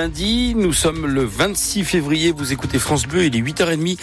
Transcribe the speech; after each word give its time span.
lundi. 0.00 0.54
Nous 0.56 0.72
sommes 0.72 1.06
le 1.06 1.24
26 1.24 1.84
février. 1.84 2.32
Vous 2.32 2.54
écoutez 2.54 2.78
France 2.78 3.06
Bleu. 3.06 3.24
Il 3.24 3.36
est 3.36 3.40
8h30. 3.40 3.98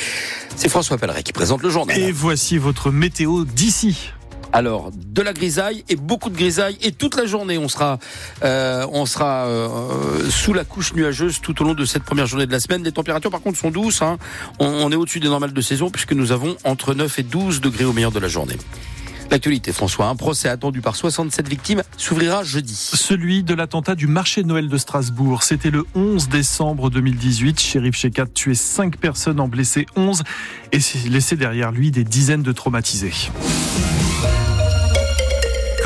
C'est 0.56 0.70
François 0.70 1.00
Pelleret 1.00 1.24
qui 1.24 1.34
présente 1.34 1.64
le 1.64 1.72
journal. 1.72 1.98
Et 1.98 2.12
voici 2.12 2.60
votre 2.60 2.92
météo 2.92 3.46
d'ici. 3.46 4.12
Alors, 4.54 4.92
de 4.94 5.22
la 5.24 5.34
grisaille 5.34 5.84
et 5.90 5.96
beaucoup 5.96 6.30
de 6.30 6.36
grisaille 6.36 6.78
et 6.84 6.92
toute 6.92 7.16
la 7.18 7.26
journée, 7.26 7.58
on 7.58 7.68
sera, 7.68 7.98
euh, 8.44 8.86
on 8.92 9.08
sera 9.08 9.48
euh, 9.48 10.30
sous 10.30 10.54
la 10.54 10.66
couche 10.66 10.94
nuageuse 10.94 11.42
tout 11.42 11.60
au 11.62 11.66
long 11.66 11.74
de 11.74 11.84
cette 11.84 12.04
première 12.04 12.28
journée 12.28 12.46
de 12.46 12.52
la 12.52 12.60
semaine. 12.60 12.84
Les 12.84 12.92
températures, 12.92 13.32
par 13.32 13.42
contre, 13.42 13.58
sont 13.58 13.72
douces. 13.72 14.04
Hein. 14.04 14.20
On, 14.60 14.68
on, 14.68 14.92
est 14.92 14.96
au-dessus 14.96 15.20
des 15.20 15.30
normales 15.30 15.54
de 15.54 15.62
saison 15.62 15.90
puisque 15.90 16.14
nous 16.14 16.32
avons 16.32 16.58
entre 16.64 16.94
9 16.94 17.18
et 17.18 17.24
12 17.24 17.60
degrés 17.60 17.86
au 17.86 17.94
meilleur 17.94 18.12
de 18.12 18.20
la 18.20 18.28
journée. 18.28 18.58
L'actualité, 19.30 19.74
François, 19.74 20.08
un 20.08 20.16
procès 20.16 20.48
attendu 20.48 20.82
par 20.82 20.96
67 20.96 21.48
victimes 21.50 21.84
s'ouvrira 21.98 22.44
jeudi. 22.44 22.76
Celui 22.76 23.44
de 23.44 23.54
l'attentat 23.54 23.96
du 23.96 24.08
marché 24.08 24.44
Noël 24.44 24.70
de 24.70 24.78
Strasbourg. 24.78 25.44
C'était 25.44 25.70
le 25.70 25.86
11 25.96 26.30
décembre 26.30 26.90
2018. 26.90 27.60
Shérif 27.60 27.96
Shekat 27.96 28.28
tué 28.28 28.56
5 28.56 28.98
personnes, 28.98 29.40
en 29.40 29.48
blessé 29.48 29.86
11 29.96 30.24
et 30.72 30.80
laissé 31.10 31.36
derrière 31.36 31.72
lui 31.72 31.92
des 31.92 32.04
dizaines 32.04 32.44
de 32.44 32.52
traumatisés. 32.54 33.14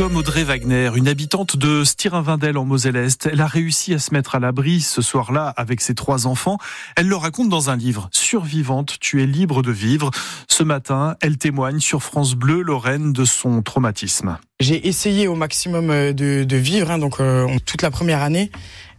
Comme 0.01 0.15
Audrey 0.15 0.43
Wagner, 0.43 0.89
une 0.95 1.07
habitante 1.07 1.57
de 1.57 1.83
Stirinvindel 1.83 2.57
en 2.57 2.65
Moselle-Est, 2.65 3.27
elle 3.31 3.39
a 3.39 3.45
réussi 3.45 3.93
à 3.93 3.99
se 3.99 4.15
mettre 4.15 4.33
à 4.33 4.39
l'abri 4.39 4.81
ce 4.81 4.99
soir-là 5.03 5.53
avec 5.57 5.79
ses 5.79 5.93
trois 5.93 6.25
enfants. 6.25 6.57
Elle 6.97 7.07
le 7.07 7.15
raconte 7.15 7.49
dans 7.49 7.69
un 7.69 7.75
livre, 7.75 8.09
Survivante, 8.11 8.97
tu 8.99 9.21
es 9.21 9.27
libre 9.27 9.61
de 9.61 9.71
vivre. 9.71 10.09
Ce 10.47 10.63
matin, 10.63 11.17
elle 11.21 11.37
témoigne 11.37 11.79
sur 11.79 12.01
France 12.01 12.33
Bleu 12.33 12.63
Lorraine 12.63 13.13
de 13.13 13.25
son 13.25 13.61
traumatisme. 13.61 14.39
J'ai 14.59 14.87
essayé 14.87 15.27
au 15.27 15.35
maximum 15.35 15.91
euh, 15.91 16.13
de, 16.13 16.55
vivre, 16.57 16.89
hein, 16.89 16.97
donc 16.97 17.19
euh, 17.19 17.47
toute 17.67 17.83
la 17.83 17.91
première 17.91 18.23
année. 18.23 18.49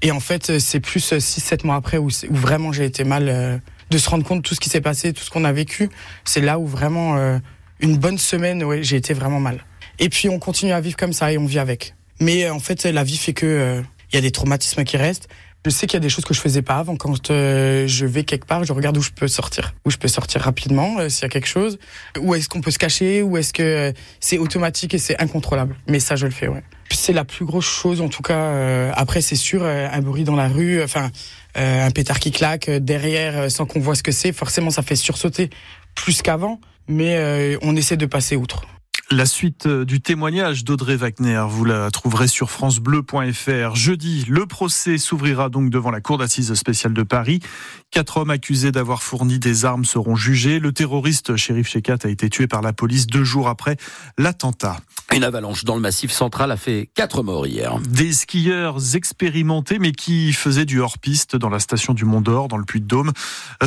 Et 0.02 0.12
en 0.12 0.20
fait, 0.20 0.60
c'est 0.60 0.78
plus 0.78 1.12
6-7 1.12 1.66
mois 1.66 1.74
après 1.74 1.98
où, 1.98 2.10
vraiment 2.30 2.70
j'ai 2.70 2.84
été 2.84 3.02
mal. 3.02 3.28
Euh, 3.28 3.58
de 3.90 3.98
se 3.98 4.08
rendre 4.08 4.24
compte 4.24 4.42
de 4.42 4.48
tout 4.48 4.54
ce 4.54 4.60
qui 4.60 4.70
s'est 4.70 4.80
passé, 4.80 5.12
tout 5.12 5.24
ce 5.24 5.30
qu'on 5.30 5.44
a 5.44 5.52
vécu. 5.52 5.90
C'est 6.24 6.40
là 6.40 6.60
où 6.60 6.66
vraiment, 6.68 7.16
euh, 7.16 7.40
une 7.80 7.98
bonne 7.98 8.18
semaine, 8.18 8.64
j'ai 8.82 8.96
été 8.96 9.14
vraiment 9.14 9.40
mal. 9.40 9.64
Et 10.02 10.08
puis 10.08 10.28
on 10.28 10.40
continue 10.40 10.72
à 10.72 10.80
vivre 10.80 10.96
comme 10.96 11.12
ça 11.12 11.32
et 11.32 11.38
on 11.38 11.46
vit 11.46 11.60
avec. 11.60 11.94
Mais 12.18 12.50
en 12.50 12.58
fait, 12.58 12.84
la 12.86 13.04
vie 13.04 13.16
fait 13.16 13.34
que 13.34 13.46
il 13.46 13.50
euh, 13.50 13.82
y 14.12 14.16
a 14.16 14.20
des 14.20 14.32
traumatismes 14.32 14.82
qui 14.82 14.96
restent. 14.96 15.28
Je 15.64 15.70
sais 15.70 15.86
qu'il 15.86 15.94
y 15.94 15.98
a 15.98 16.00
des 16.00 16.08
choses 16.08 16.24
que 16.24 16.34
je 16.34 16.40
faisais 16.40 16.60
pas 16.60 16.78
avant. 16.78 16.96
Quand 16.96 17.30
euh, 17.30 17.86
je 17.86 18.04
vais 18.04 18.24
quelque 18.24 18.44
part, 18.44 18.64
je 18.64 18.72
regarde 18.72 18.98
où 18.98 19.00
je 19.00 19.12
peux 19.12 19.28
sortir, 19.28 19.74
où 19.84 19.92
je 19.92 19.98
peux 19.98 20.08
sortir 20.08 20.40
rapidement 20.40 20.98
euh, 20.98 21.08
s'il 21.08 21.22
y 21.22 21.26
a 21.26 21.28
quelque 21.28 21.46
chose. 21.46 21.78
Où 22.18 22.34
est-ce 22.34 22.48
qu'on 22.48 22.60
peut 22.60 22.72
se 22.72 22.80
cacher, 22.80 23.22
ou 23.22 23.36
est-ce 23.36 23.52
que 23.52 23.94
c'est 24.18 24.38
automatique 24.38 24.92
et 24.92 24.98
c'est 24.98 25.20
incontrôlable. 25.22 25.76
Mais 25.86 26.00
ça, 26.00 26.16
je 26.16 26.26
le 26.26 26.32
fais, 26.32 26.48
ouais. 26.48 26.64
C'est 26.90 27.12
la 27.12 27.24
plus 27.24 27.44
grosse 27.44 27.64
chose, 27.64 28.00
en 28.00 28.08
tout 28.08 28.22
cas. 28.22 28.90
après, 28.94 29.20
c'est 29.20 29.36
sûr, 29.36 29.64
un 29.64 30.00
bruit 30.00 30.24
dans 30.24 30.36
la 30.36 30.48
rue, 30.48 30.82
enfin, 30.82 31.10
un 31.54 31.90
pétard 31.92 32.18
qui 32.18 32.32
claque 32.32 32.68
derrière, 32.68 33.50
sans 33.50 33.66
qu'on 33.66 33.80
voit 33.80 33.94
ce 33.94 34.02
que 34.02 34.12
c'est. 34.12 34.32
Forcément, 34.32 34.70
ça 34.70 34.82
fait 34.82 34.96
sursauter 34.96 35.48
plus 35.94 36.22
qu'avant. 36.22 36.60
Mais 36.88 37.56
on 37.62 37.76
essaie 37.76 37.96
de 37.96 38.06
passer 38.06 38.36
outre. 38.36 38.66
La 39.12 39.26
suite 39.26 39.68
du 39.68 40.00
témoignage 40.00 40.64
d'Audrey 40.64 40.96
Wagner, 40.96 41.44
vous 41.46 41.66
la 41.66 41.90
trouverez 41.90 42.28
sur 42.28 42.50
francebleu.fr. 42.50 43.74
Jeudi, 43.74 44.24
le 44.26 44.46
procès 44.46 44.96
s'ouvrira 44.96 45.50
donc 45.50 45.68
devant 45.68 45.90
la 45.90 46.00
Cour 46.00 46.16
d'assises 46.16 46.54
spéciale 46.54 46.94
de 46.94 47.02
Paris. 47.02 47.40
Quatre 47.90 48.16
hommes 48.16 48.30
accusés 48.30 48.72
d'avoir 48.72 49.02
fourni 49.02 49.38
des 49.38 49.66
armes 49.66 49.84
seront 49.84 50.16
jugés. 50.16 50.60
Le 50.60 50.72
terroriste 50.72 51.36
Shérif 51.36 51.68
Shekat 51.68 51.98
a 52.04 52.08
été 52.08 52.30
tué 52.30 52.46
par 52.46 52.62
la 52.62 52.72
police 52.72 53.06
deux 53.06 53.22
jours 53.22 53.48
après 53.48 53.76
l'attentat. 54.16 54.78
Une 55.14 55.24
avalanche 55.24 55.64
dans 55.64 55.74
le 55.74 55.82
massif 55.82 56.10
central 56.10 56.50
a 56.50 56.56
fait 56.56 56.88
quatre 56.94 57.22
morts 57.22 57.46
hier. 57.46 57.78
Des 57.80 58.14
skieurs 58.14 58.96
expérimentés 58.96 59.78
mais 59.78 59.92
qui 59.92 60.32
faisaient 60.32 60.64
du 60.64 60.80
hors-piste 60.80 61.36
dans 61.36 61.50
la 61.50 61.58
station 61.58 61.92
du 61.92 62.06
Mont 62.06 62.22
d'Or, 62.22 62.48
dans 62.48 62.56
le 62.56 62.64
Puy-de-Dôme, 62.64 63.12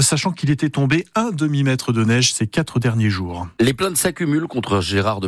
sachant 0.02 0.32
qu'il 0.32 0.50
était 0.50 0.72
tombé 0.72 1.06
un 1.14 1.30
demi-mètre 1.30 1.94
de 1.94 2.04
neige 2.04 2.34
ces 2.34 2.48
quatre 2.48 2.80
derniers 2.80 3.12
jours. 3.12 3.48
Les 3.60 3.76
plaintes 3.76 3.98
s'accumulent 3.98 4.48
contre 4.48 4.82
Gérard 4.82 5.22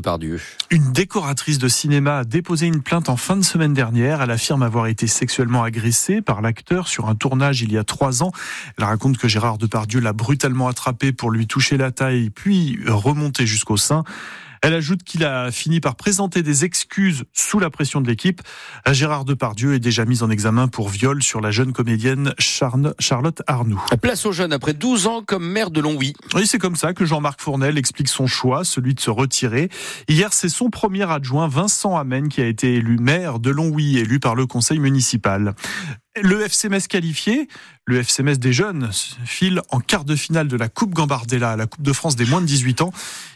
Une 0.69 0.91
décoratrice 0.93 1.57
de 1.57 1.67
cinéma 1.67 2.19
a 2.19 2.23
déposé 2.23 2.65
une 2.67 2.81
plainte 2.81 3.09
en 3.09 3.17
fin 3.17 3.35
de 3.35 3.43
semaine 3.43 3.73
dernière. 3.73 4.21
Elle 4.21 4.31
affirme 4.31 4.63
avoir 4.63 4.87
été 4.87 5.05
sexuellement 5.05 5.63
agressée 5.63 6.21
par 6.21 6.41
l'acteur 6.41 6.87
sur 6.87 7.09
un 7.09 7.15
tournage 7.15 7.61
il 7.61 7.71
y 7.71 7.77
a 7.77 7.83
trois 7.83 8.23
ans. 8.23 8.31
Elle 8.77 8.85
raconte 8.85 9.17
que 9.17 9.27
Gérard 9.27 9.57
Depardieu 9.57 9.99
l'a 9.99 10.13
brutalement 10.13 10.67
attrapé 10.67 11.11
pour 11.11 11.29
lui 11.29 11.45
toucher 11.45 11.77
la 11.77 11.91
taille 11.91 12.29
puis 12.29 12.79
remonter 12.87 13.45
jusqu'au 13.45 13.77
sein. 13.77 14.03
Elle 14.61 14.73
ajoute 14.73 15.03
qu'il 15.03 15.23
a 15.23 15.51
fini 15.51 15.79
par 15.79 15.95
présenter 15.95 16.43
des 16.43 16.65
excuses 16.65 17.23
sous 17.33 17.59
la 17.59 17.69
pression 17.69 18.01
de 18.01 18.07
l'équipe. 18.07 18.41
Gérard 18.91 19.25
Depardieu 19.25 19.73
est 19.73 19.79
déjà 19.79 20.05
mis 20.05 20.23
en 20.23 20.29
examen 20.29 20.67
pour 20.67 20.89
viol 20.89 21.21
sur 21.23 21.41
la 21.41 21.51
jeune 21.51 21.73
comédienne 21.73 22.33
Charlotte 22.39 23.41
Arnoux. 23.47 23.83
Place 24.01 24.25
aux 24.25 24.31
jeunes 24.31 24.53
après 24.53 24.73
12 24.73 25.07
ans 25.07 25.21
comme 25.25 25.47
maire 25.47 25.71
de 25.71 25.81
Longwy. 25.81 26.13
Oui, 26.35 26.47
c'est 26.47 26.59
comme 26.59 26.75
ça 26.75 26.93
que 26.93 27.05
Jean-Marc 27.05 27.41
Fournel 27.41 27.77
explique 27.77 28.09
son 28.09 28.27
choix, 28.27 28.63
celui 28.63 28.93
de 28.93 28.99
se 28.99 29.09
retirer. 29.09 29.69
Hier, 30.07 30.33
c'est 30.33 30.49
son 30.49 30.69
premier 30.69 31.09
adjoint, 31.09 31.47
Vincent 31.47 31.95
Amen, 31.95 32.29
qui 32.29 32.41
a 32.41 32.45
été 32.45 32.75
élu 32.75 32.97
maire 32.97 33.39
de 33.39 33.49
Longwy, 33.49 33.97
élu 33.97 34.19
par 34.19 34.35
le 34.35 34.45
conseil 34.45 34.79
municipal. 34.79 35.55
Le 36.23 36.41
FCMS 36.41 36.87
qualifié, 36.87 37.47
le 37.85 37.99
FCMS 37.99 38.37
des 38.37 38.51
jeunes 38.51 38.89
file 39.25 39.61
en 39.69 39.79
quart 39.79 40.03
de 40.03 40.15
finale 40.15 40.47
de 40.47 40.57
la 40.57 40.67
Coupe 40.67 40.93
Gambardella, 40.93 41.55
la 41.55 41.67
Coupe 41.67 41.83
de 41.83 41.93
France 41.93 42.15
des 42.15 42.25
moins 42.25 42.41
de 42.41 42.45
18 42.45 42.81
ans. 42.81 42.91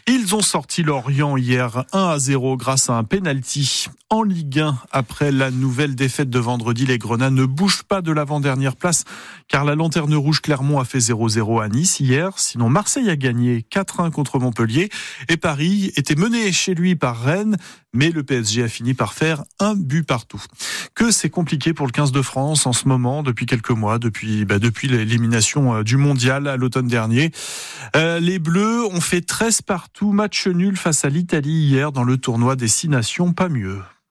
Ils 0.06 0.34
ont 0.34 0.42
sorti 0.42 0.82
Lorient 0.82 1.36
hier 1.36 1.84
1 1.92 2.08
à 2.08 2.18
0 2.18 2.56
grâce 2.56 2.90
à 2.90 2.94
un 2.94 3.04
penalty 3.04 3.86
en 4.10 4.22
Ligue 4.22 4.60
1 4.60 4.76
après 4.90 5.32
la 5.32 5.50
nouvelle 5.50 5.94
défaite 5.94 6.28
de 6.28 6.38
vendredi. 6.38 6.84
Les 6.84 6.98
Grenats 6.98 7.30
ne 7.30 7.44
bougent 7.44 7.84
pas 7.84 8.02
de 8.02 8.12
l'avant-dernière 8.12 8.76
place 8.76 9.04
car 9.48 9.64
la 9.64 9.74
lanterne 9.74 10.14
rouge 10.14 10.40
Clermont 10.40 10.80
a 10.80 10.84
fait 10.84 10.98
0-0 10.98 11.62
à 11.62 11.68
Nice 11.68 12.00
hier. 12.00 12.32
Sinon, 12.36 12.68
Marseille 12.68 13.08
a 13.08 13.16
gagné 13.16 13.64
4-1 13.70 14.10
contre 14.10 14.38
Montpellier 14.38 14.90
et 15.28 15.36
Paris 15.36 15.92
était 15.96 16.16
mené 16.16 16.52
chez 16.52 16.74
lui 16.74 16.96
par 16.96 17.22
Rennes, 17.22 17.56
mais 17.94 18.10
le 18.10 18.22
PSG 18.22 18.64
a 18.64 18.68
fini 18.68 18.92
par 18.92 19.14
faire 19.14 19.44
un 19.60 19.74
but 19.74 20.02
partout. 20.02 20.42
Que 20.94 21.10
c'est 21.10 21.30
compliqué 21.30 21.72
pour 21.72 21.86
le 21.86 21.92
15 21.92 22.12
de 22.12 22.22
France 22.22 22.66
en 22.72 22.74
ce 22.74 22.88
moment, 22.88 23.22
depuis 23.22 23.44
quelques 23.44 23.68
mois, 23.68 23.98
depuis, 23.98 24.46
bah, 24.46 24.56
l'élimination 24.56 25.82
du 25.82 25.98
mondial 25.98 26.48
à 26.48 26.56
l'automne 26.56 26.86
dernier. 26.86 27.30
Euh, 27.96 28.18
les 28.18 28.38
Bleus 28.38 28.86
ont 28.86 29.02
fait 29.02 29.20
13 29.20 29.60
partout, 29.60 30.12
match 30.12 30.46
nul 30.46 30.78
face 30.78 31.04
à 31.04 31.10
l'Italie 31.10 31.64
hier 31.64 31.92
dans 31.92 32.02
le 32.02 32.16
tournoi 32.16 32.56
des 32.56 32.68
Six 32.68 32.88
Nations, 32.88 33.34
pas 33.34 33.50
mieux. 33.50 33.82